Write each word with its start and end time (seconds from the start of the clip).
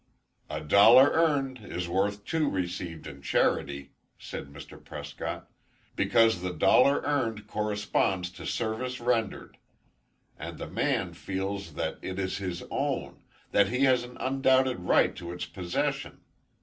"A 0.49 0.61
dollar 0.61 1.11
earned, 1.11 1.59
is 1.63 1.87
worth 1.87 2.25
two 2.25 2.49
received 2.49 3.05
in 3.05 3.21
charity," 3.21 3.91
said 4.17 4.47
Mr. 4.51 4.83
Prescott; 4.83 5.47
"because 5.95 6.41
the 6.41 6.51
dollar 6.51 7.01
earned 7.01 7.45
corresponds 7.45 8.31
to 8.31 8.47
service 8.47 8.99
rendered, 8.99 9.57
and 10.39 10.57
the 10.57 10.65
man 10.65 11.13
feels 11.13 11.73
that 11.75 11.99
it 12.01 12.17
is 12.17 12.37
his 12.39 12.63
own 12.71 13.21
that 13.51 13.69
he 13.69 13.81
has 13.81 14.03
an 14.03 14.17
undoubted 14.17 14.79
right 14.79 15.15
to 15.17 15.31
its 15.31 15.45
possession. 15.45 16.21